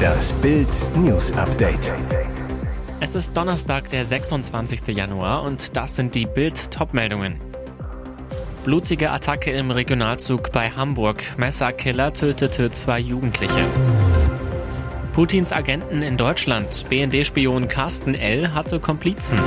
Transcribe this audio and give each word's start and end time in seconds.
Das 0.00 0.32
Bild 0.34 0.68
News 0.96 1.32
Update. 1.32 1.92
Es 3.00 3.14
ist 3.14 3.36
Donnerstag, 3.36 3.90
der 3.90 4.04
26. 4.04 4.88
Januar 4.88 5.42
und 5.42 5.76
das 5.76 5.96
sind 5.96 6.14
die 6.14 6.26
Bild 6.26 6.70
Topmeldungen. 6.70 7.40
Blutige 8.64 9.10
Attacke 9.10 9.50
im 9.52 9.70
Regionalzug 9.70 10.52
bei 10.52 10.70
Hamburg. 10.70 11.22
Messerkiller 11.38 12.12
tötete 12.12 12.70
zwei 12.70 13.00
Jugendliche. 13.00 13.66
Putins 15.12 15.52
Agenten 15.52 16.02
in 16.02 16.16
Deutschland. 16.16 16.86
BND-Spion 16.88 17.68
Carsten 17.68 18.14
L. 18.14 18.54
hatte 18.54 18.80
Komplizen. 18.80 19.40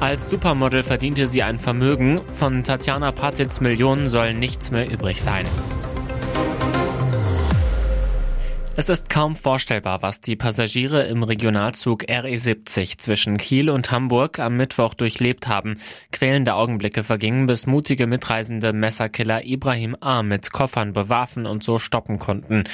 Als 0.00 0.30
Supermodel 0.30 0.82
verdiente 0.82 1.26
sie 1.26 1.42
ein 1.42 1.58
Vermögen. 1.58 2.20
Von 2.34 2.64
Tatjana 2.64 3.12
Patitz 3.12 3.60
Millionen 3.60 4.08
soll 4.08 4.34
nichts 4.34 4.70
mehr 4.70 4.90
übrig 4.90 5.22
sein. 5.22 5.46
Es 8.80 8.88
ist 8.88 9.10
kaum 9.10 9.36
vorstellbar, 9.36 10.00
was 10.00 10.22
die 10.22 10.36
Passagiere 10.36 11.02
im 11.02 11.22
Regionalzug 11.22 12.04
RE70 12.04 12.96
zwischen 12.96 13.36
Kiel 13.36 13.68
und 13.68 13.90
Hamburg 13.90 14.38
am 14.38 14.56
Mittwoch 14.56 14.94
durchlebt 14.94 15.48
haben. 15.48 15.76
Quälende 16.12 16.54
Augenblicke 16.54 17.04
vergingen, 17.04 17.44
bis 17.44 17.66
mutige 17.66 18.06
Mitreisende 18.06 18.72
Messerkiller 18.72 19.44
Ibrahim 19.44 19.98
A. 20.00 20.22
mit 20.22 20.52
Koffern 20.52 20.94
bewarfen 20.94 21.44
und 21.44 21.62
so 21.62 21.76
stoppen 21.76 22.18
konnten. 22.18 22.64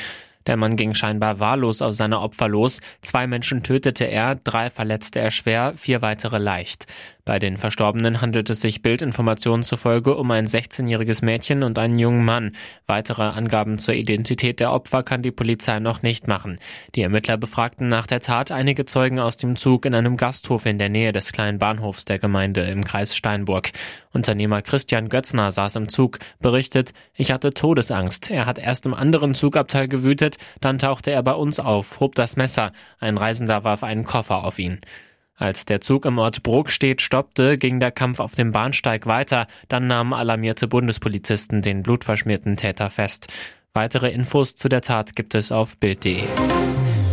Der 0.47 0.57
Mann 0.57 0.77
ging 0.77 0.95
scheinbar 0.95 1.41
wahllos 1.41 1.83
auf 1.83 1.95
seine 1.95 2.21
Opfer 2.21 2.49
los. 2.49 2.81
Zwei 3.03 3.27
Menschen 3.27 3.63
tötete 3.63 4.05
er, 4.05 4.37
drei 4.37 4.71
verletzte 4.71 5.21
er 5.21 5.31
schwer, 5.31 5.75
vier 5.77 6.03
weitere 6.03 6.39
leicht. 6.39 6.87
Bei 7.27 7.41
den 7.41 7.59
Verstorbenen 7.59 8.21
handelt 8.21 8.51
es 8.51 8.61
sich 8.61 8.83
Bildinformationen 8.83 9.65
zufolge 9.65 10.15
um 10.15 10.31
ein 10.31 10.47
16-jähriges 10.47 11.25
Mädchen 11.25 11.65
und 11.65 11.77
einen 11.77 11.99
jungen 11.99 12.25
Mann. 12.25 12.55
Weitere 12.87 13.25
Angaben 13.25 13.81
zur 13.81 13.95
Identität 13.95 14.61
der 14.61 14.73
Opfer 14.73 15.03
kann 15.03 15.23
die 15.23 15.33
Polizei 15.33 15.81
noch 15.81 16.03
nicht 16.03 16.29
machen. 16.29 16.61
Die 16.95 17.03
Ermittler 17.03 17.37
befragten 17.37 17.89
nach 17.89 18.07
der 18.07 18.21
Tat 18.21 18.53
einige 18.53 18.85
Zeugen 18.85 19.19
aus 19.19 19.37
dem 19.37 19.57
Zug 19.57 19.87
in 19.87 19.95
einem 19.97 20.17
Gasthof 20.17 20.67
in 20.67 20.79
der 20.79 20.89
Nähe 20.89 21.11
des 21.11 21.33
kleinen 21.33 21.59
Bahnhofs 21.59 22.05
der 22.05 22.21
Gemeinde 22.21 22.61
im 22.61 22.85
Kreis 22.85 23.17
Steinburg. 23.17 23.73
Unternehmer 24.13 24.63
Christian 24.63 25.09
Götzner 25.09 25.51
saß 25.51 25.77
im 25.77 25.89
Zug, 25.89 26.21
berichtet, 26.39 26.93
ich 27.17 27.33
hatte 27.33 27.53
Todesangst. 27.53 28.31
Er 28.31 28.47
hat 28.47 28.59
erst 28.59 28.87
im 28.87 28.95
anderen 28.95 29.35
Zugabteil 29.35 29.89
gewütet, 29.89 30.36
dann 30.61 30.79
tauchte 30.79 31.11
er 31.11 31.23
bei 31.23 31.35
uns 31.35 31.61
auf, 31.61 32.01
hob 32.01 32.15
das 32.15 32.37
Messer. 32.37 32.73
Ein 32.99 33.19
Reisender 33.19 33.65
warf 33.65 33.83
einen 33.83 34.05
Koffer 34.05 34.45
auf 34.45 34.59
ihn. 34.59 34.81
Als 35.39 35.67
der 35.67 35.83
Zug 35.83 36.07
im 36.07 36.19
Ort 36.19 36.43
Brokstedt 36.43 37.03
stoppte, 37.03 37.59
ging 37.59 37.79
der 37.79 37.93
Kampf 37.93 38.21
auf 38.21 38.35
dem 38.35 38.53
Bahnsteig 38.53 39.07
weiter. 39.07 39.47
Dann 39.69 39.87
nahmen 39.87 40.15
alarmierte 40.15 40.67
Bundespolizisten 40.67 41.61
den 41.61 41.83
blutverschmierten 41.83 42.57
Täter 42.57 42.89
fest. 42.89 43.29
Weitere 43.75 44.11
Infos 44.11 44.55
zu 44.55 44.71
der 44.71 44.81
Tat 44.81 45.15
gibt 45.15 45.35
es 45.35 45.53
auf 45.53 45.77
Bild.de. 45.79 46.23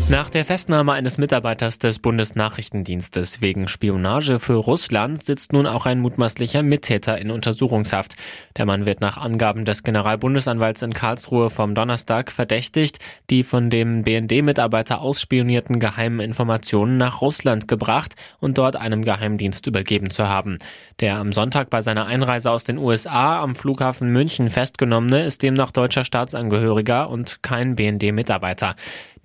Nach 0.09 0.29
der 0.29 0.43
Festnahme 0.43 0.91
eines 0.91 1.17
Mitarbeiters 1.17 1.79
des 1.79 1.97
Bundesnachrichtendienstes 1.99 3.41
wegen 3.41 3.69
Spionage 3.69 4.37
für 4.37 4.55
Russland 4.55 5.23
sitzt 5.23 5.53
nun 5.53 5.65
auch 5.65 5.85
ein 5.85 6.01
mutmaßlicher 6.01 6.61
Mittäter 6.61 7.19
in 7.19 7.31
Untersuchungshaft. 7.31 8.15
Der 8.57 8.65
Mann 8.65 8.85
wird 8.85 8.99
nach 8.99 9.17
Angaben 9.17 9.63
des 9.63 9.81
Generalbundesanwalts 9.81 10.81
in 10.81 10.93
Karlsruhe 10.93 11.49
vom 11.49 11.73
Donnerstag 11.73 12.31
verdächtigt, 12.31 12.99
die 13.29 13.43
von 13.43 13.69
dem 13.69 14.03
BND-Mitarbeiter 14.03 15.01
ausspionierten 15.01 15.79
geheimen 15.79 16.19
Informationen 16.19 16.97
nach 16.97 17.21
Russland 17.21 17.69
gebracht 17.69 18.13
und 18.39 18.57
dort 18.57 18.75
einem 18.75 19.03
Geheimdienst 19.03 19.65
übergeben 19.67 20.11
zu 20.11 20.27
haben. 20.27 20.57
Der 20.99 21.15
am 21.15 21.31
Sonntag 21.31 21.69
bei 21.69 21.81
seiner 21.81 22.05
Einreise 22.05 22.51
aus 22.51 22.65
den 22.65 22.77
USA 22.77 23.41
am 23.41 23.55
Flughafen 23.55 24.11
München 24.11 24.49
festgenommene 24.49 25.23
ist 25.23 25.41
demnach 25.41 25.71
deutscher 25.71 26.03
Staatsangehöriger 26.03 27.09
und 27.09 27.41
kein 27.41 27.75
BND-Mitarbeiter. 27.75 28.75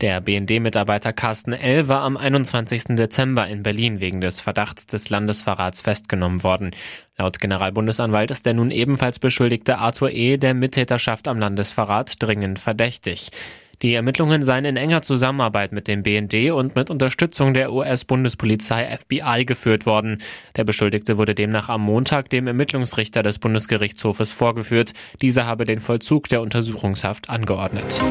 Der 0.00 0.20
BND-Mitarbeiter 0.20 1.12
Carsten 1.12 1.52
L. 1.52 1.88
war 1.88 2.02
am 2.02 2.16
21. 2.16 2.96
Dezember 2.96 3.48
in 3.48 3.64
Berlin 3.64 3.98
wegen 3.98 4.20
des 4.20 4.40
Verdachts 4.40 4.86
des 4.86 5.10
Landesverrats 5.10 5.82
festgenommen 5.82 6.44
worden. 6.44 6.70
Laut 7.16 7.40
Generalbundesanwalt 7.40 8.30
ist 8.30 8.46
der 8.46 8.54
nun 8.54 8.70
ebenfalls 8.70 9.18
beschuldigte 9.18 9.78
Arthur 9.78 10.12
E. 10.12 10.36
der 10.36 10.54
Mittäterschaft 10.54 11.26
am 11.26 11.40
Landesverrat 11.40 12.14
dringend 12.22 12.60
verdächtig. 12.60 13.30
Die 13.80 13.94
Ermittlungen 13.94 14.42
seien 14.42 14.64
in 14.64 14.76
enger 14.76 15.02
Zusammenarbeit 15.02 15.70
mit 15.70 15.86
dem 15.86 16.02
BND 16.02 16.50
und 16.50 16.74
mit 16.74 16.90
Unterstützung 16.90 17.54
der 17.54 17.72
US-Bundespolizei 17.72 18.84
FBI 18.96 19.44
geführt 19.44 19.86
worden. 19.86 20.20
Der 20.56 20.64
Beschuldigte 20.64 21.16
wurde 21.16 21.36
demnach 21.36 21.68
am 21.68 21.82
Montag 21.82 22.28
dem 22.28 22.48
Ermittlungsrichter 22.48 23.22
des 23.22 23.38
Bundesgerichtshofes 23.38 24.32
vorgeführt. 24.32 24.94
Dieser 25.22 25.46
habe 25.46 25.64
den 25.64 25.78
Vollzug 25.78 26.28
der 26.28 26.42
Untersuchungshaft 26.42 27.30
angeordnet. 27.30 28.02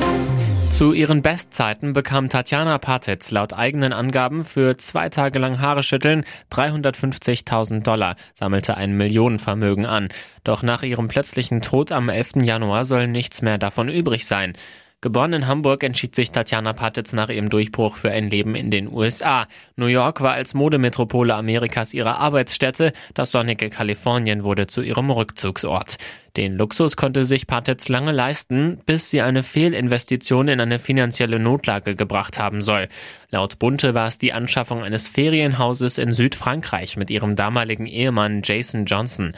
Zu 0.72 0.94
ihren 0.94 1.22
Bestzeiten 1.22 1.92
bekam 1.92 2.30
Tatjana 2.30 2.78
Patitz 2.78 3.32
laut 3.32 3.52
eigenen 3.52 3.92
Angaben 3.92 4.46
für 4.46 4.78
zwei 4.78 5.10
Tage 5.10 5.40
lang 5.40 5.60
Haare 5.60 5.84
schütteln 5.84 6.24
350.000 6.52 7.84
Dollar, 7.84 8.16
sammelte 8.36 8.78
ein 8.78 8.96
Millionenvermögen 8.96 9.86
an. 9.86 10.10
Doch 10.46 10.64
nach 10.64 10.84
ihrem 10.84 11.10
plötzlichen 11.10 11.62
Tod 11.62 11.92
am 11.92 12.08
11. 12.08 12.44
Januar 12.44 12.86
soll 12.86 13.08
nichts 13.08 13.42
mehr 13.42 13.58
davon 13.58 13.90
übrig 13.90 14.26
sein. 14.28 14.54
Geboren 15.00 15.34
in 15.34 15.46
Hamburg 15.46 15.84
entschied 15.84 16.16
sich 16.16 16.32
Tatjana 16.32 16.74
Patitz 16.74 17.14
nach 17.14 17.30
ihrem 17.30 17.50
Durchbruch 17.50 17.98
für 17.98 18.10
ein 18.10 18.32
Leben 18.32 18.56
in 18.56 18.72
den 18.72 18.92
USA. 18.92 19.46
New 19.76 19.86
York 19.86 20.22
war 20.22 20.32
als 20.34 20.56
Modemetropole 20.56 21.36
Amerikas 21.36 21.94
ihre 21.94 22.18
Arbeitsstätte, 22.18 22.94
das 23.14 23.32
sonnige 23.32 23.70
Kalifornien 23.70 24.44
wurde 24.44 24.66
zu 24.66 24.82
ihrem 24.82 25.12
Rückzugsort. 25.12 25.98
Den 26.36 26.58
Luxus 26.58 26.98
konnte 26.98 27.26
sich 27.26 27.46
Patitz 27.46 27.90
lange 27.90 28.12
leisten, 28.12 28.80
bis 28.88 29.12
sie 29.12 29.22
eine 29.22 29.44
Fehlinvestition 29.44 30.48
in 30.48 30.60
eine 30.60 30.80
finanzielle 30.80 31.38
Notlage 31.38 31.94
gebracht 31.94 32.40
haben 32.40 32.64
soll. 32.64 32.88
Laut 33.30 33.60
Bunte 33.60 33.94
war 33.94 34.08
es 34.08 34.18
die 34.18 34.34
Anschaffung 34.34 34.82
eines 34.82 35.08
Ferienhauses 35.08 36.00
in 36.00 36.12
Südfrankreich 36.12 36.98
mit 36.98 37.12
ihrem 37.12 37.36
damaligen 37.36 37.86
Ehemann 37.86 38.42
Jason 38.44 38.86
Johnson. 38.86 39.36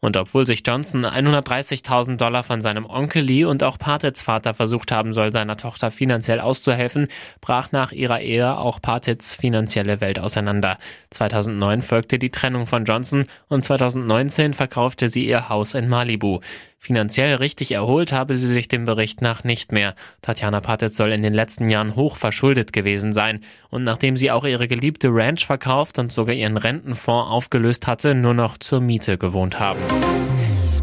Und 0.00 0.16
obwohl 0.16 0.46
sich 0.46 0.62
Johnson 0.66 1.04
130.000 1.04 2.16
Dollar 2.16 2.42
von 2.42 2.62
seinem 2.62 2.86
Onkel 2.86 3.22
lieh 3.22 3.44
und 3.44 3.62
auch 3.62 3.78
Patits 3.78 4.22
Vater 4.22 4.54
versucht 4.54 4.92
haben 4.92 5.12
soll, 5.12 5.30
seiner 5.30 5.56
Tochter 5.56 5.90
finanziell 5.90 6.40
auszuhelfen, 6.40 7.08
brach 7.40 7.70
nach 7.72 7.92
ihrer 7.92 8.20
Ehe 8.20 8.56
auch 8.56 8.80
Patits 8.80 9.34
finanzielle 9.34 10.00
Welt 10.00 10.18
auseinander. 10.18 10.78
2009 11.10 11.82
folgte 11.82 12.18
die 12.18 12.30
Trennung 12.30 12.66
von 12.66 12.84
Johnson 12.84 13.26
und 13.48 13.64
2019 13.64 14.54
verkaufte 14.54 15.08
sie 15.10 15.26
ihr 15.26 15.48
Haus 15.50 15.74
in 15.74 15.88
Malibu. 15.88 16.40
Finanziell 16.82 17.34
richtig 17.34 17.72
erholt 17.72 18.10
habe 18.10 18.38
sie 18.38 18.46
sich 18.46 18.66
dem 18.66 18.86
Bericht 18.86 19.20
nach 19.20 19.44
nicht 19.44 19.70
mehr. 19.70 19.94
Tatjana 20.22 20.62
Patitz 20.62 20.96
soll 20.96 21.12
in 21.12 21.22
den 21.22 21.34
letzten 21.34 21.68
Jahren 21.68 21.94
hoch 21.94 22.16
verschuldet 22.16 22.72
gewesen 22.72 23.12
sein. 23.12 23.44
Und 23.68 23.84
nachdem 23.84 24.16
sie 24.16 24.30
auch 24.30 24.46
ihre 24.46 24.66
geliebte 24.66 25.08
Ranch 25.12 25.44
verkauft 25.44 25.98
und 25.98 26.10
sogar 26.10 26.34
ihren 26.34 26.56
Rentenfonds 26.56 27.30
aufgelöst 27.30 27.86
hatte, 27.86 28.14
nur 28.14 28.32
noch 28.32 28.56
zur 28.56 28.80
Miete 28.80 29.18
gewohnt 29.18 29.60
haben. 29.60 29.82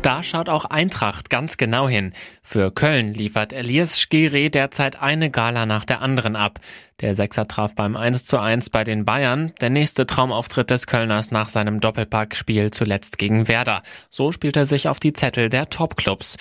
Da 0.02 0.24
schaut 0.24 0.48
auch 0.48 0.66
Eintracht 0.66 1.30
ganz 1.30 1.58
genau 1.58 1.90
hin. 1.90 2.14
Für 2.42 2.72
Köln 2.72 3.14
liefert 3.14 3.52
Elias 3.52 4.00
Skiri 4.00 4.50
derzeit 4.50 5.02
eine 5.02 5.32
Gala 5.32 5.66
nach 5.66 5.86
der 5.86 6.02
anderen 6.02 6.36
ab. 6.36 6.60
Der 7.02 7.16
Sechser 7.16 7.48
traf 7.48 7.76
beim 7.76 7.96
1 7.96 8.26
zu 8.26 8.40
1 8.40 8.70
bei 8.70 8.84
den 8.84 9.06
Bayern, 9.06 9.54
der 9.60 9.70
nächste 9.70 10.06
Traumauftritt 10.06 10.70
des 10.70 10.88
Kölners 10.88 11.32
nach 11.32 11.50
seinem 11.50 11.80
Doppelpackspiel 11.80 12.72
zuletzt 12.72 13.18
gegen 13.18 13.48
Werder. 13.48 13.84
So 14.10 14.32
spielt 14.32 14.56
er 14.56 14.66
sich 14.66 14.88
auf 14.88 15.00
die 15.00 15.14
Zettel 15.14 15.50
der 15.50 15.70
Topclubs. 15.70 16.38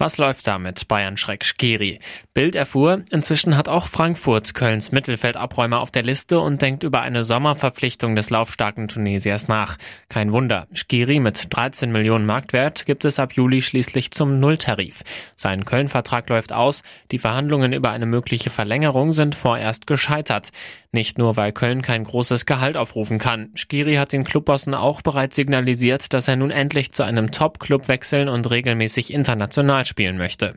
Was 0.00 0.16
läuft 0.16 0.46
damit? 0.46 0.86
Bayern 0.86 1.16
Schreck 1.16 1.44
Skiri. 1.44 1.98
Bild 2.32 2.54
erfuhr, 2.54 3.02
inzwischen 3.10 3.56
hat 3.56 3.68
auch 3.68 3.88
Frankfurt 3.88 4.54
Kölns 4.54 4.92
Mittelfeldabräumer 4.92 5.80
auf 5.80 5.90
der 5.90 6.04
Liste 6.04 6.38
und 6.38 6.62
denkt 6.62 6.84
über 6.84 7.00
eine 7.00 7.24
Sommerverpflichtung 7.24 8.14
des 8.14 8.30
laufstarken 8.30 8.86
Tunesiers 8.86 9.48
nach. 9.48 9.76
Kein 10.08 10.30
Wunder. 10.30 10.68
Skiri 10.72 11.18
mit 11.18 11.48
13 11.50 11.90
Millionen 11.90 12.26
Marktwert 12.26 12.86
gibt 12.86 13.04
es 13.04 13.18
ab 13.18 13.32
Juli 13.32 13.60
schließlich 13.60 14.12
zum 14.12 14.38
Nulltarif. 14.38 15.02
Sein 15.34 15.64
Köln-Vertrag 15.64 16.28
läuft 16.28 16.52
aus. 16.52 16.84
Die 17.10 17.18
Verhandlungen 17.18 17.72
über 17.72 17.90
eine 17.90 18.06
mögliche 18.06 18.50
Verlängerung 18.50 19.12
sind 19.12 19.34
vorerst 19.34 19.88
gescheitert. 19.88 20.50
Nicht 20.90 21.18
nur, 21.18 21.36
weil 21.36 21.52
Köln 21.52 21.82
kein 21.82 22.04
großes 22.04 22.46
Gehalt 22.46 22.78
aufrufen 22.78 23.18
kann. 23.18 23.50
Skiri 23.54 23.96
hat 23.96 24.12
den 24.12 24.24
Clubbossen 24.24 24.74
auch 24.74 25.02
bereits 25.02 25.36
signalisiert, 25.36 26.14
dass 26.14 26.28
er 26.28 26.36
nun 26.36 26.50
endlich 26.50 26.92
zu 26.92 27.02
einem 27.02 27.30
Top-Club 27.30 27.88
wechseln 27.88 28.30
und 28.30 28.50
regelmäßig 28.50 29.12
international 29.12 29.84
spielen 29.84 30.16
möchte. 30.16 30.54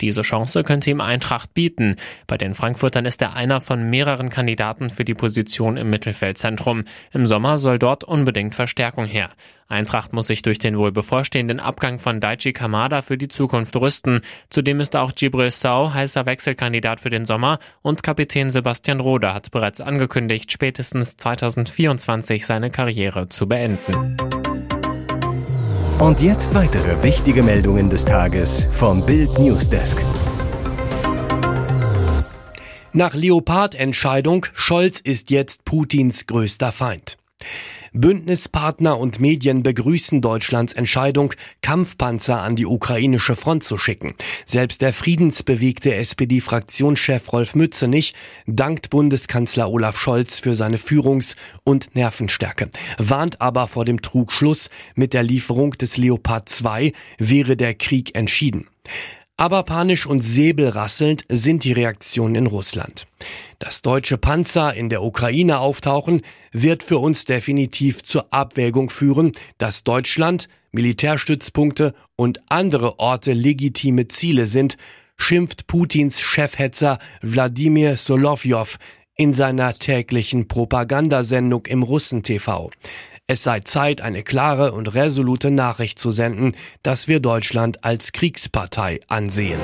Diese 0.00 0.22
Chance 0.22 0.62
könnte 0.62 0.90
ihm 0.90 1.00
Eintracht 1.00 1.54
bieten. 1.54 1.96
Bei 2.26 2.38
den 2.38 2.54
Frankfurtern 2.54 3.06
ist 3.06 3.20
er 3.22 3.34
einer 3.34 3.60
von 3.60 3.90
mehreren 3.90 4.30
Kandidaten 4.30 4.90
für 4.90 5.04
die 5.04 5.14
Position 5.14 5.76
im 5.76 5.90
Mittelfeldzentrum. 5.90 6.84
Im 7.12 7.26
Sommer 7.26 7.58
soll 7.58 7.78
dort 7.78 8.04
unbedingt 8.04 8.54
Verstärkung 8.54 9.06
her. 9.06 9.30
Eintracht 9.68 10.14
muss 10.14 10.28
sich 10.28 10.40
durch 10.40 10.58
den 10.58 10.78
wohl 10.78 10.92
bevorstehenden 10.92 11.60
Abgang 11.60 11.98
von 11.98 12.20
Daichi 12.20 12.54
Kamada 12.54 13.02
für 13.02 13.18
die 13.18 13.28
Zukunft 13.28 13.76
rüsten. 13.76 14.22
Zudem 14.48 14.80
ist 14.80 14.96
auch 14.96 15.14
Gibril 15.14 15.50
Sau 15.50 15.92
heißer 15.92 16.24
Wechselkandidat 16.24 17.00
für 17.00 17.10
den 17.10 17.26
Sommer 17.26 17.58
und 17.82 18.02
Kapitän 18.02 18.50
Sebastian 18.50 19.00
Rode 19.00 19.34
hat 19.34 19.50
bereits 19.50 19.80
angekündigt, 19.80 20.50
spätestens 20.50 21.16
2024 21.18 22.46
seine 22.46 22.70
Karriere 22.70 23.26
zu 23.26 23.46
beenden. 23.46 24.16
Und 25.98 26.20
jetzt 26.20 26.54
weitere 26.54 27.02
wichtige 27.02 27.42
Meldungen 27.42 27.90
des 27.90 28.04
Tages 28.04 28.68
vom 28.70 29.04
Bild 29.04 29.36
Newsdesk. 29.36 29.98
Nach 32.92 33.14
Leopard-Entscheidung, 33.14 34.46
Scholz 34.54 35.00
ist 35.00 35.30
jetzt 35.30 35.64
Putins 35.64 36.26
größter 36.26 36.70
Feind. 36.70 37.16
Bündnispartner 37.92 38.98
und 38.98 39.20
Medien 39.20 39.62
begrüßen 39.62 40.20
Deutschlands 40.20 40.72
Entscheidung, 40.72 41.34
Kampfpanzer 41.62 42.42
an 42.42 42.56
die 42.56 42.66
ukrainische 42.66 43.36
Front 43.36 43.64
zu 43.64 43.78
schicken. 43.78 44.14
Selbst 44.46 44.82
der 44.82 44.92
friedensbewegte 44.92 45.94
SPD-Fraktionschef 45.94 47.32
Rolf 47.32 47.54
Mützenich 47.54 48.14
dankt 48.46 48.90
Bundeskanzler 48.90 49.70
Olaf 49.70 49.98
Scholz 49.98 50.40
für 50.40 50.54
seine 50.54 50.78
Führungs- 50.78 51.36
und 51.64 51.94
Nervenstärke, 51.94 52.70
warnt 52.98 53.40
aber 53.40 53.68
vor 53.68 53.84
dem 53.84 54.02
Trugschluss, 54.02 54.70
mit 54.94 55.14
der 55.14 55.22
Lieferung 55.22 55.72
des 55.72 55.96
Leopard 55.96 56.48
2 56.48 56.92
wäre 57.18 57.56
der 57.56 57.74
Krieg 57.74 58.14
entschieden. 58.14 58.68
Aber 59.40 59.62
panisch 59.62 60.04
und 60.04 60.20
säbelrasselnd 60.20 61.24
sind 61.28 61.62
die 61.62 61.72
Reaktionen 61.72 62.34
in 62.34 62.46
Russland. 62.46 63.06
Dass 63.60 63.82
deutsche 63.82 64.18
Panzer 64.18 64.74
in 64.74 64.88
der 64.88 65.04
Ukraine 65.04 65.60
auftauchen, 65.60 66.22
wird 66.50 66.82
für 66.82 66.98
uns 66.98 67.24
definitiv 67.24 68.02
zur 68.02 68.26
Abwägung 68.32 68.90
führen, 68.90 69.30
dass 69.56 69.84
Deutschland, 69.84 70.48
Militärstützpunkte 70.72 71.94
und 72.16 72.40
andere 72.48 72.98
Orte 72.98 73.32
legitime 73.32 74.08
Ziele 74.08 74.46
sind, 74.46 74.76
schimpft 75.16 75.68
Putins 75.68 76.20
Chefhetzer 76.20 76.98
Wladimir 77.22 77.96
Solovjow 77.96 78.76
in 79.16 79.32
seiner 79.32 79.72
täglichen 79.72 80.48
Propagandasendung 80.48 81.66
im 81.66 81.84
Russen-TV. 81.84 82.70
Es 83.30 83.42
sei 83.42 83.60
Zeit, 83.60 84.00
eine 84.00 84.22
klare 84.22 84.72
und 84.72 84.94
resolute 84.94 85.50
Nachricht 85.50 85.98
zu 85.98 86.10
senden, 86.10 86.56
dass 86.82 87.08
wir 87.08 87.20
Deutschland 87.20 87.84
als 87.84 88.12
Kriegspartei 88.12 89.00
ansehen. 89.08 89.60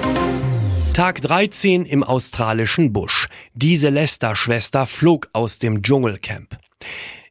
Tag 0.92 1.22
13 1.22 1.86
im 1.86 2.04
australischen 2.04 2.92
Busch. 2.92 3.26
Diese 3.54 3.88
Lester-Schwester 3.88 4.84
flog 4.84 5.30
aus 5.32 5.60
dem 5.60 5.82
Dschungelcamp. 5.82 6.58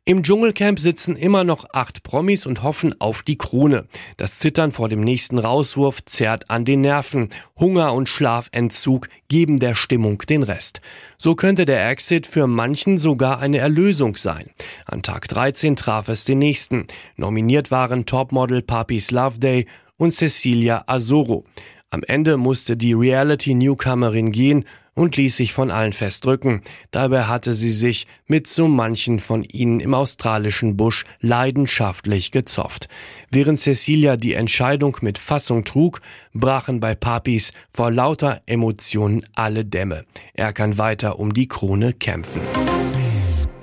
Im 0.06 0.22
Dschungelcamp 0.22 0.80
sitzen 0.80 1.16
immer 1.16 1.46
noch 1.46 1.64
acht 1.72 2.04
Promis 2.04 2.46
und 2.46 2.62
hoffen 2.62 3.00
auf 3.00 3.24
die 3.24 3.38
Krone. 3.38 3.86
Das 4.18 4.38
Zittern 4.38 4.74
vor 4.74 4.90
dem 4.90 5.00
nächsten 5.00 5.40
Rauswurf 5.40 6.04
zerrt 6.04 6.50
an 6.50 6.66
den 6.66 6.82
Nerven. 6.82 7.30
Hunger 7.58 7.94
und 7.94 8.10
Schlafentzug 8.10 9.08
geben 9.30 9.60
der 9.60 9.76
Stimmung 9.76 10.18
den 10.18 10.44
Rest. 10.44 10.82
So 11.18 11.36
könnte 11.36 11.64
der 11.64 11.90
Exit 11.90 12.28
für 12.28 12.48
manchen 12.48 12.98
sogar 12.98 13.40
eine 13.40 13.60
Erlösung 13.60 14.18
sein. 14.18 14.50
An 14.86 15.04
Tag 15.04 15.30
13 15.30 15.78
traf 15.78 16.10
es 16.10 16.26
den 16.26 16.40
nächsten. 16.40 16.88
Nominiert 17.16 17.72
waren 17.72 18.06
Topmodel 18.06 18.62
Papis 18.62 19.10
Love 19.10 19.40
Day 19.40 19.68
und 19.96 20.12
Cecilia 20.12 20.84
Azoro. 20.86 21.46
Am 21.92 22.04
Ende 22.04 22.36
musste 22.36 22.76
die 22.76 22.92
Reality-Newcomerin 22.92 24.34
gehen 24.34 24.66
und 24.96 25.18
ließ 25.18 25.38
sich 25.38 25.54
von 25.54 25.72
allen 25.72 25.94
festdrücken. 25.94 26.62
Dabei 26.92 27.24
hatte 27.24 27.54
sie 27.54 27.72
sich 27.72 28.08
mit 28.28 28.48
so 28.48 28.68
manchen 28.68 29.20
von 29.20 29.44
ihnen 29.44 29.80
im 29.80 29.94
australischen 29.94 30.78
Busch 30.78 31.06
leidenschaftlich 31.20 32.32
gezofft. 32.32 32.88
Während 33.32 33.60
Cecilia 33.60 34.18
die 34.18 34.34
Entscheidung 34.34 34.98
mit 35.02 35.18
Fassung 35.18 35.64
trug, 35.64 36.02
brachen 36.34 36.80
bei 36.80 36.96
Papis 36.96 37.52
vor 37.72 37.92
lauter 37.92 38.42
Emotionen 38.46 39.26
alle 39.34 39.66
Dämme. 39.66 40.06
Er 40.34 40.54
kann 40.54 40.78
weiter 40.78 41.20
um 41.20 41.34
die 41.34 41.48
Krone 41.48 41.94
kämpfen. 41.94 42.42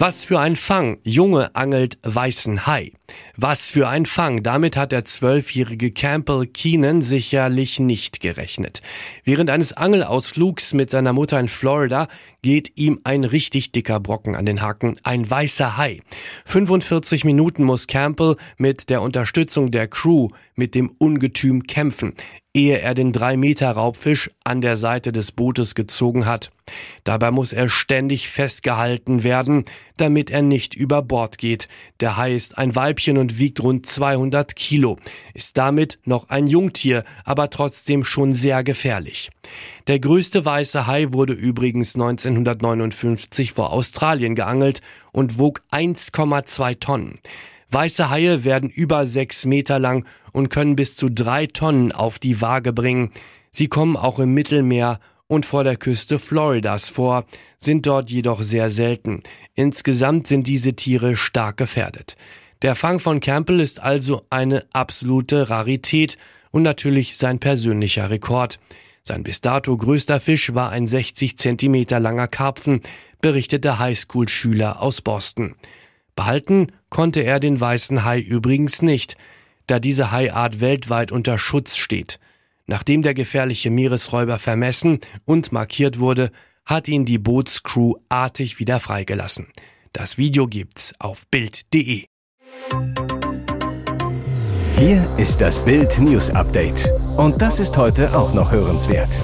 Was 0.03 0.25
für 0.25 0.41
ein 0.41 0.57
Fang! 0.57 0.97
Junge 1.05 1.55
angelt 1.55 1.99
weißen 2.05 2.67
Hai. 2.67 2.93
Was 3.37 3.71
für 3.71 3.87
ein 3.87 4.07
Fang! 4.07 4.43
Damit 4.43 4.75
hat 4.75 4.93
der 4.93 5.05
zwölfjährige 5.05 5.91
Campbell 5.91 6.47
Keenan 6.47 7.03
sicherlich 7.03 7.81
nicht 7.81 8.21
gerechnet. 8.21 8.81
Während 9.25 9.51
eines 9.51 9.75
Angelausflugs 9.75 10.73
mit 10.73 10.89
seiner 10.89 11.13
Mutter 11.13 11.39
in 11.39 11.49
Florida 11.49 12.09
geht 12.41 12.79
ihm 12.79 13.01
ein 13.05 13.25
richtig 13.25 13.73
dicker 13.73 14.01
Brocken 14.01 14.37
an 14.37 14.47
den 14.47 14.63
Haken, 14.63 14.95
ein 15.03 15.29
weißer 15.29 15.77
Hai. 15.77 16.01
45 16.47 17.27
Minuten 17.27 17.65
muss 17.65 17.87
Campbell 17.87 18.37
mit 18.57 18.89
der 18.89 19.03
Unterstützung 19.03 19.71
der 19.71 19.87
Crew 19.87 20.29
mit 20.55 20.75
dem 20.75 20.89
Ungetüm 20.97 21.65
kämpfen 21.65 22.15
ehe 22.53 22.79
er 22.81 22.95
den 22.95 23.13
drei 23.13 23.37
Meter 23.37 23.71
Raubfisch 23.71 24.31
an 24.45 24.61
der 24.61 24.77
Seite 24.77 25.13
des 25.13 25.31
Bootes 25.31 25.75
gezogen 25.75 26.27
hat. 26.27 26.51
Dabei 27.05 27.31
muss 27.31 27.53
er 27.53 27.69
ständig 27.69 28.29
festgehalten 28.29 29.23
werden, 29.23 29.65
damit 29.97 30.31
er 30.31 30.43
nicht 30.43 30.75
über 30.75 31.03
Bord 31.03 31.39
geht. 31.39 31.69
Der 32.01 32.17
Hai 32.17 32.35
ist 32.35 32.59
ein 32.59 32.75
Weibchen 32.75 33.19
und 33.19 33.39
wiegt 33.39 33.63
rund 33.63 33.87
200 33.87 34.55
Kilo, 34.57 34.97
ist 35.35 35.59
damit 35.59 35.99
noch 36.05 36.29
ein 36.29 36.47
Jungtier, 36.47 37.05
aber 37.25 37.51
trotzdem 37.51 38.05
schon 38.05 38.33
sehr 38.33 38.65
gefährlich. 38.65 39.31
Der 39.87 40.01
größte 40.01 40.45
weiße 40.45 40.87
Hai 40.87 41.13
wurde 41.13 41.33
übrigens 41.33 41.95
1959 41.95 43.53
vor 43.53 43.73
Australien 43.73 44.35
geangelt 44.35 44.81
und 45.13 45.39
wog 45.39 45.63
1,2 45.71 46.81
Tonnen. 46.81 47.19
Weiße 47.71 48.11
Haie 48.11 48.45
werden 48.45 48.69
über 48.69 49.07
sechs 49.07 49.47
Meter 49.47 49.79
lang 49.79 50.05
und 50.33 50.49
können 50.49 50.77
bis 50.77 50.97
zu 50.97 51.09
drei 51.09 51.47
Tonnen 51.47 51.93
auf 51.93 52.19
die 52.19 52.41
Waage 52.41 52.73
bringen. 52.73 53.13
Sie 53.51 53.69
kommen 53.69 53.97
auch 53.97 54.19
im 54.19 54.35
Mittelmeer 54.35 54.99
und 55.29 55.47
vor 55.47 55.63
der 55.63 55.77
Küste 55.77 56.19
Floridas 56.19 56.89
vor, 56.89 57.25
sind 57.59 57.87
dort 57.87 58.11
jedoch 58.11 58.43
sehr 58.43 58.71
selten. 58.71 59.23
Insgesamt 59.55 60.27
sind 60.27 60.49
diese 60.49 60.75
Tiere 60.75 61.15
stark 61.15 61.57
gefährdet. 61.57 62.17
Der 62.63 62.75
Fang 62.75 62.99
von 62.99 63.21
Campbell 63.21 63.61
ist 63.61 63.81
also 63.81 64.27
eine 64.29 64.65
absolute 64.73 65.49
Rarität 65.49 66.19
und 66.51 66.63
natürlich 66.63 67.17
sein 67.17 67.39
persönlicher 67.39 68.11
Rekord. 68.11 68.59
Sein 69.05 69.23
bis 69.23 69.41
dato 69.41 69.77
größter 69.77 70.19
Fisch 70.19 70.53
war 70.55 70.71
ein 70.71 70.89
60 70.89 71.37
Zentimeter 71.37 72.01
langer 72.01 72.27
Karpfen, 72.27 72.81
berichtete 73.21 73.79
Highschool-Schüler 73.79 74.83
aus 74.83 75.01
Boston. 75.01 75.55
Behalten 76.17 76.73
konnte 76.91 77.21
er 77.21 77.41
den 77.41 77.61
weißen 77.61 78.05
Hai 78.05 78.21
übrigens 78.21 78.83
nicht, 78.83 79.17
da 79.67 79.79
diese 79.79 80.11
Haiart 80.11 80.61
weltweit 80.61 81.13
unter 81.13 81.39
Schutz 81.39 81.77
steht. 81.77 82.21
Nachdem 82.67 83.03
der 83.03 83.15
gefährliche 83.15 83.71
Meeresräuber 83.71 84.39
vermessen 84.39 85.01
und 85.25 85.53
markiert 85.53 85.99
wurde, 85.99 86.31
hat 86.67 86.89
ihn 86.89 87.05
die 87.05 87.19
Bootscrew 87.19 87.95
artig 88.09 88.59
wieder 88.59 88.79
freigelassen. 88.79 89.49
Das 89.93 90.19
Video 90.19 90.47
gibt's 90.47 90.95
auf 90.99 91.27
Bild.de. 91.29 92.05
Hier 94.77 95.07
ist 95.19 95.41
das 95.41 95.65
Bild 95.65 95.99
News 95.99 96.31
Update. 96.31 96.89
Und 97.17 97.43
das 97.43 97.61
ist 97.61 97.77
heute 97.77 98.17
auch 98.17 98.33
noch 98.33 98.53
hörenswert. 98.53 99.19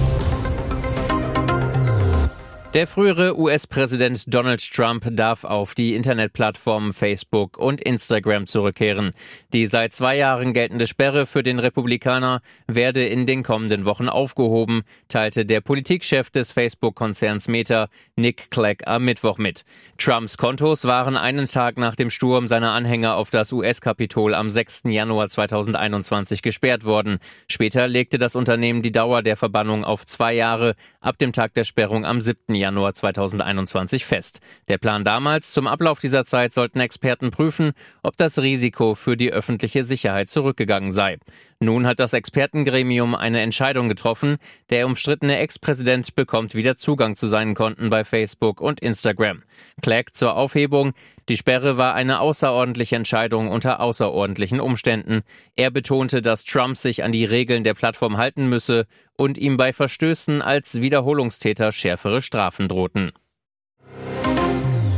Der 2.76 2.87
frühere 2.87 3.38
US-Präsident 3.38 4.35
Donald 4.35 4.61
Trump 4.71 5.09
darf 5.11 5.45
auf 5.45 5.75
die 5.75 5.95
Internetplattformen 5.95 6.92
Facebook 6.92 7.56
und 7.56 7.80
Instagram 7.80 8.47
zurückkehren. 8.47 9.14
Die 9.54 9.66
seit 9.66 9.95
zwei 9.95 10.18
Jahren 10.18 10.52
geltende 10.52 10.87
Sperre 10.87 11.25
für 11.25 11.42
den 11.42 11.59
Republikaner 11.59 12.42
werde 12.66 13.06
in 13.06 13.25
den 13.25 13.42
kommenden 13.42 13.87
Wochen 13.87 14.11
aufgehoben, 14.11 14.83
teilte 15.09 15.47
der 15.47 15.62
Politikchef 15.62 16.28
des 16.28 16.52
Facebook-Konzerns 16.52 17.49
Meta, 17.49 17.88
Nick 18.14 18.50
Clegg, 18.50 18.85
am 18.87 19.06
Mittwoch 19.06 19.38
mit. 19.38 19.64
Trumps 19.97 20.37
Kontos 20.37 20.85
waren 20.85 21.16
einen 21.16 21.47
Tag 21.47 21.78
nach 21.78 21.97
dem 21.97 22.11
Sturm 22.11 22.47
seiner 22.47 22.73
Anhänger 22.73 23.16
auf 23.16 23.30
das 23.30 23.54
US-Kapitol 23.54 24.35
am 24.35 24.50
6. 24.50 24.83
Januar 24.85 25.28
2021 25.30 26.42
gesperrt 26.42 26.85
worden. 26.85 27.21
Später 27.49 27.88
legte 27.88 28.18
das 28.18 28.37
Unternehmen 28.37 28.83
die 28.83 28.92
Dauer 28.92 29.23
der 29.23 29.38
Verbannung 29.38 29.83
auf 29.83 30.04
zwei 30.04 30.35
Jahre 30.35 30.75
ab 31.00 31.16
dem 31.16 31.33
Tag 31.33 31.54
der 31.54 31.64
Sperrung 31.64 32.04
am 32.04 32.21
7. 32.21 32.54
Januar. 32.54 32.65
Januar 32.66 32.94
2021 32.94 34.04
fest. 34.04 34.40
Der 34.66 34.78
Plan 34.78 35.04
damals, 35.04 35.52
zum 35.52 35.68
Ablauf 35.68 36.00
dieser 36.00 36.25
Zeit 36.25 36.52
sollten 36.52 36.80
Experten 36.80 37.30
prüfen, 37.30 37.75
ob 38.02 38.16
das 38.16 38.40
Risiko 38.40 38.96
für 38.96 39.16
die 39.16 39.32
öffentliche 39.32 39.85
Sicherheit 39.85 40.28
zurückgegangen 40.28 40.90
sei. 40.90 41.18
Nun 41.61 41.87
hat 41.87 42.00
das 42.00 42.12
Expertengremium 42.12 43.14
eine 43.14 43.40
Entscheidung 43.40 43.88
getroffen. 43.88 44.38
Der 44.68 44.85
umstrittene 44.87 45.38
Ex-Präsident 45.38 46.16
bekommt 46.16 46.56
wieder 46.56 46.76
Zugang 46.76 47.14
zu 47.14 47.28
seinen 47.28 47.54
Konten 47.54 47.88
bei 47.88 48.04
Facebook 48.04 48.61
und 48.61 48.80
Instagram. 48.80 49.44
Clegg 49.80 50.11
zur 50.12 50.37
Aufhebung. 50.37 50.92
Die 51.28 51.37
Sperre 51.37 51.76
war 51.76 51.95
eine 51.95 52.21
außerordentliche 52.21 52.95
Entscheidung 52.95 53.49
unter 53.49 53.80
außerordentlichen 53.80 54.61
Umständen. 54.61 55.23
Er 55.56 55.73
betonte, 55.73 56.23
dass 56.23 56.45
Trump 56.45 56.76
sich 56.76 57.02
an 57.02 57.11
die 57.11 57.25
Regeln 57.25 57.64
der 57.64 57.75
Plattform 57.75 58.16
halten 58.16 58.49
müsse 58.49 58.87
und 59.16 59.37
ihm 59.37 59.56
bei 59.56 59.73
Verstößen 59.73 60.40
als 60.40 60.80
Wiederholungstäter 60.80 61.73
schärfere 61.73 62.23
Strafen 62.23 62.68
drohten. 62.68 63.11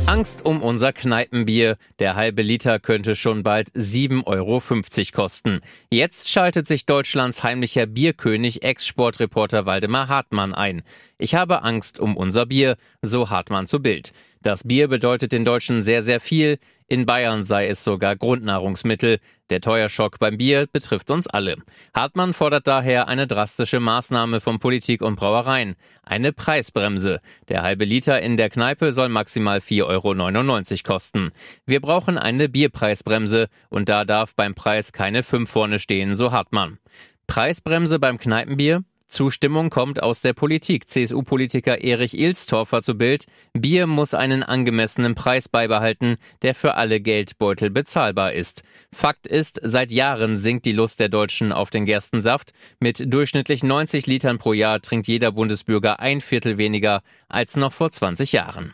Angst 0.09 0.43
um 0.43 0.63
unser 0.63 0.91
Kneipenbier. 0.91 1.77
Der 1.99 2.15
halbe 2.15 2.41
Liter 2.41 2.79
könnte 2.79 3.15
schon 3.15 3.43
bald 3.43 3.69
7,50 3.73 4.25
Euro 4.25 4.61
kosten. 5.13 5.61
Jetzt 5.91 6.29
schaltet 6.29 6.67
sich 6.67 6.87
Deutschlands 6.87 7.43
heimlicher 7.43 7.85
Bierkönig 7.85 8.63
Ex-Sportreporter 8.63 9.67
Waldemar 9.67 10.07
Hartmann 10.07 10.55
ein. 10.55 10.81
Ich 11.19 11.35
habe 11.35 11.61
Angst 11.61 11.99
um 11.99 12.17
unser 12.17 12.47
Bier, 12.47 12.77
so 13.03 13.29
Hartmann 13.29 13.67
zu 13.67 13.83
Bild. 13.83 14.11
Das 14.41 14.63
Bier 14.63 14.87
bedeutet 14.87 15.33
den 15.33 15.43
Deutschen 15.43 15.83
sehr, 15.83 16.01
sehr 16.01 16.21
viel. 16.21 16.59
In 16.87 17.05
Bayern 17.05 17.43
sei 17.43 17.67
es 17.67 17.83
sogar 17.83 18.15
Grundnahrungsmittel. 18.15 19.19
Der 19.49 19.61
Teuerschock 19.61 20.17
beim 20.17 20.37
Bier 20.37 20.67
betrifft 20.71 21.11
uns 21.11 21.27
alle. 21.27 21.57
Hartmann 21.93 22.33
fordert 22.33 22.65
daher 22.65 23.07
eine 23.07 23.27
drastische 23.27 23.79
Maßnahme 23.79 24.39
von 24.39 24.59
Politik 24.59 25.01
und 25.01 25.15
Brauereien. 25.15 25.75
Eine 26.03 26.31
Preisbremse. 26.31 27.19
Der 27.49 27.63
halbe 27.63 27.83
Liter 27.83 28.21
in 28.21 28.37
der 28.37 28.49
Kneipe 28.49 28.91
soll 28.93 29.09
maximal 29.09 29.59
4,99 29.59 30.71
Euro 30.71 30.83
kosten. 30.83 31.31
Wir 31.65 31.81
brauchen 31.81 32.17
eine 32.17 32.47
Bierpreisbremse 32.47 33.49
und 33.69 33.89
da 33.89 34.05
darf 34.05 34.35
beim 34.35 34.55
Preis 34.55 34.93
keine 34.93 35.21
5 35.21 35.49
vorne 35.49 35.79
stehen, 35.79 36.15
so 36.15 36.31
Hartmann. 36.31 36.79
Preisbremse 37.27 37.99
beim 37.99 38.17
Kneipenbier? 38.17 38.83
Zustimmung 39.09 39.69
kommt 39.69 40.01
aus 40.01 40.21
der 40.21 40.33
Politik. 40.33 40.87
CSU-Politiker 40.87 41.81
Erich 41.81 42.17
Ilstorfer 42.17 42.81
zu 42.81 42.95
Bild. 42.95 43.25
Bier 43.53 43.87
muss 43.87 44.13
einen 44.13 44.43
angemessenen 44.43 45.15
Preis 45.15 45.49
beibehalten, 45.49 46.17
der 46.41 46.55
für 46.55 46.75
alle 46.75 47.01
Geldbeutel 47.01 47.69
bezahlbar 47.69 48.33
ist. 48.33 48.63
Fakt 48.93 49.27
ist, 49.27 49.59
seit 49.63 49.91
Jahren 49.91 50.37
sinkt 50.37 50.65
die 50.65 50.71
Lust 50.71 50.99
der 50.99 51.09
Deutschen 51.09 51.51
auf 51.51 51.69
den 51.69 51.85
Gerstensaft. 51.85 52.53
Mit 52.79 53.11
durchschnittlich 53.13 53.63
90 53.63 54.07
Litern 54.07 54.37
pro 54.37 54.53
Jahr 54.53 54.81
trinkt 54.81 55.07
jeder 55.07 55.31
Bundesbürger 55.31 55.99
ein 55.99 56.21
Viertel 56.21 56.57
weniger 56.57 57.01
als 57.27 57.57
noch 57.57 57.73
vor 57.73 57.91
20 57.91 58.31
Jahren. 58.31 58.73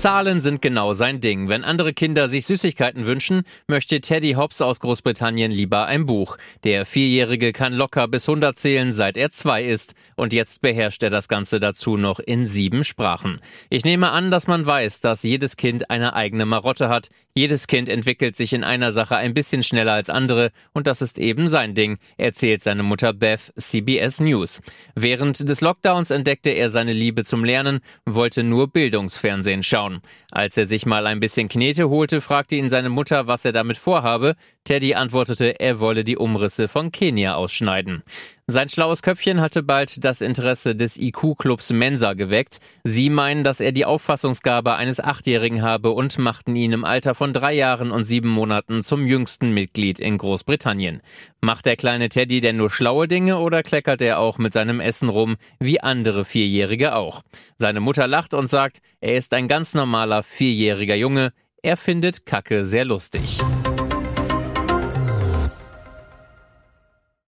Zahlen 0.00 0.40
sind 0.40 0.62
genau 0.62 0.94
sein 0.94 1.20
Ding. 1.20 1.50
Wenn 1.50 1.62
andere 1.62 1.92
Kinder 1.92 2.26
sich 2.28 2.46
Süßigkeiten 2.46 3.04
wünschen, 3.04 3.42
möchte 3.68 4.00
Teddy 4.00 4.32
Hobbs 4.32 4.62
aus 4.62 4.80
Großbritannien 4.80 5.52
lieber 5.52 5.84
ein 5.84 6.06
Buch. 6.06 6.38
Der 6.64 6.86
Vierjährige 6.86 7.52
kann 7.52 7.74
locker 7.74 8.08
bis 8.08 8.26
100 8.26 8.58
zählen, 8.58 8.94
seit 8.94 9.18
er 9.18 9.30
zwei 9.30 9.62
ist. 9.62 9.94
Und 10.16 10.32
jetzt 10.32 10.62
beherrscht 10.62 11.02
er 11.02 11.10
das 11.10 11.28
Ganze 11.28 11.60
dazu 11.60 11.98
noch 11.98 12.18
in 12.18 12.46
sieben 12.46 12.82
Sprachen. 12.82 13.42
Ich 13.68 13.84
nehme 13.84 14.10
an, 14.10 14.30
dass 14.30 14.46
man 14.46 14.64
weiß, 14.64 15.02
dass 15.02 15.22
jedes 15.22 15.58
Kind 15.58 15.90
eine 15.90 16.14
eigene 16.14 16.46
Marotte 16.46 16.88
hat. 16.88 17.10
Jedes 17.34 17.66
Kind 17.66 17.90
entwickelt 17.90 18.36
sich 18.36 18.54
in 18.54 18.64
einer 18.64 18.92
Sache 18.92 19.16
ein 19.16 19.34
bisschen 19.34 19.62
schneller 19.62 19.92
als 19.92 20.08
andere. 20.08 20.50
Und 20.72 20.86
das 20.86 21.02
ist 21.02 21.18
eben 21.18 21.46
sein 21.46 21.74
Ding, 21.74 21.98
erzählt 22.16 22.62
seine 22.62 22.82
Mutter 22.82 23.12
Beth 23.12 23.52
CBS 23.58 24.20
News. 24.20 24.62
Während 24.94 25.46
des 25.46 25.60
Lockdowns 25.60 26.10
entdeckte 26.10 26.48
er 26.48 26.70
seine 26.70 26.94
Liebe 26.94 27.24
zum 27.24 27.44
Lernen, 27.44 27.80
wollte 28.06 28.42
nur 28.42 28.72
Bildungsfernsehen 28.72 29.62
schauen 29.62 29.89
schauen. 29.90 30.02
Als 30.30 30.56
er 30.56 30.66
sich 30.66 30.86
mal 30.86 31.06
ein 31.06 31.20
bisschen 31.20 31.48
Knete 31.48 31.88
holte, 31.88 32.20
fragte 32.20 32.56
ihn 32.56 32.68
seine 32.68 32.88
Mutter, 32.88 33.26
was 33.26 33.44
er 33.44 33.52
damit 33.52 33.78
vorhabe. 33.78 34.36
Teddy 34.64 34.94
antwortete, 34.94 35.58
er 35.58 35.80
wolle 35.80 36.04
die 36.04 36.16
Umrisse 36.16 36.68
von 36.68 36.92
Kenia 36.92 37.34
ausschneiden. 37.34 38.02
Sein 38.50 38.68
schlaues 38.68 39.02
Köpfchen 39.02 39.40
hatte 39.40 39.62
bald 39.62 40.04
das 40.04 40.20
Interesse 40.20 40.74
des 40.74 40.96
IQ-Clubs 40.96 41.72
Mensa 41.72 42.14
geweckt. 42.14 42.58
Sie 42.82 43.08
meinen, 43.08 43.44
dass 43.44 43.60
er 43.60 43.70
die 43.70 43.84
Auffassungsgabe 43.84 44.74
eines 44.74 44.98
Achtjährigen 44.98 45.62
habe 45.62 45.92
und 45.92 46.18
machten 46.18 46.56
ihn 46.56 46.72
im 46.72 46.84
Alter 46.84 47.14
von 47.14 47.32
drei 47.32 47.54
Jahren 47.54 47.92
und 47.92 48.02
sieben 48.02 48.28
Monaten 48.28 48.82
zum 48.82 49.06
jüngsten 49.06 49.54
Mitglied 49.54 50.00
in 50.00 50.18
Großbritannien. 50.18 51.00
Macht 51.40 51.64
der 51.64 51.76
kleine 51.76 52.08
Teddy 52.08 52.40
denn 52.40 52.56
nur 52.56 52.70
schlaue 52.70 53.06
Dinge 53.06 53.38
oder 53.38 53.62
kleckert 53.62 54.02
er 54.02 54.18
auch 54.18 54.38
mit 54.38 54.52
seinem 54.52 54.80
Essen 54.80 55.10
rum, 55.10 55.36
wie 55.60 55.80
andere 55.80 56.24
Vierjährige 56.24 56.96
auch? 56.96 57.22
Seine 57.56 57.78
Mutter 57.78 58.08
lacht 58.08 58.34
und 58.34 58.48
sagt, 58.48 58.78
er 59.00 59.14
ist 59.14 59.32
ein 59.32 59.46
ganz 59.46 59.74
normaler 59.74 60.24
vierjähriger 60.24 60.96
Junge. 60.96 61.32
Er 61.62 61.76
findet 61.76 62.26
Kacke 62.26 62.64
sehr 62.64 62.84
lustig. 62.84 63.38